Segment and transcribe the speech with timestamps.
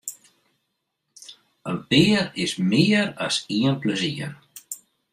[1.73, 4.33] In pear is mear as ien plus ien.